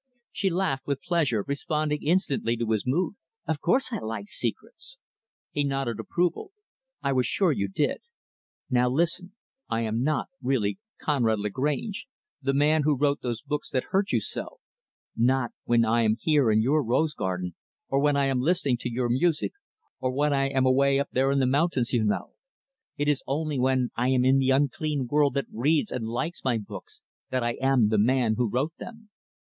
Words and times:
She 0.31 0.49
laughed 0.49 0.87
with 0.87 1.03
pleasure 1.03 1.45
responding 1.47 2.01
instantly 2.01 2.57
to 2.57 2.71
his 2.71 2.87
mood. 2.87 3.13
"Of 3.47 3.61
course 3.61 3.93
I 3.93 3.99
like 3.99 4.29
secrets." 4.29 4.97
He 5.51 5.63
nodded 5.63 5.99
approval. 5.99 6.53
"I 7.03 7.13
was 7.13 7.27
sure 7.27 7.51
you 7.51 7.67
did. 7.67 7.99
Now 8.67 8.89
listen 8.89 9.35
I 9.69 9.81
am 9.81 10.01
not 10.01 10.29
really 10.41 10.79
Conrad 10.99 11.37
Lagrange, 11.37 12.07
the 12.41 12.55
man 12.55 12.81
who 12.81 12.97
wrote 12.97 13.21
those 13.21 13.43
books 13.43 13.69
that 13.69 13.83
hurt 13.91 14.11
you 14.11 14.19
so 14.19 14.57
not 15.15 15.51
when 15.65 15.85
I 15.85 16.01
am 16.01 16.15
here 16.19 16.49
in 16.49 16.63
your 16.63 16.83
rose 16.83 17.13
garden, 17.13 17.53
or 17.87 17.99
when 17.99 18.17
I 18.17 18.25
am 18.25 18.41
listening 18.41 18.77
to 18.77 18.91
your 18.91 19.07
music, 19.07 19.51
or 19.99 20.11
when 20.11 20.33
I 20.33 20.49
am 20.49 20.65
away 20.65 20.97
up 20.97 21.09
there 21.11 21.31
in 21.31 21.37
your 21.37 21.45
mountains, 21.45 21.93
you 21.93 22.03
know. 22.03 22.31
It 22.97 23.07
is 23.07 23.21
only 23.27 23.59
when 23.59 23.91
I 23.95 24.07
am 24.07 24.25
in 24.25 24.39
the 24.39 24.49
unclean 24.49 25.07
world 25.11 25.35
that 25.35 25.45
reads 25.53 25.91
and 25.91 26.07
likes 26.07 26.43
my 26.43 26.57
books 26.57 27.01
that 27.29 27.43
I 27.43 27.51
am 27.61 27.89
the 27.89 27.99
man 27.99 28.33
who 28.33 28.49
wrote 28.49 28.73
them." 28.79 29.11